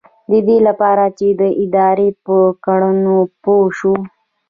[0.31, 3.95] ددې لپاره چې د ادارې په کړنو پوه شو.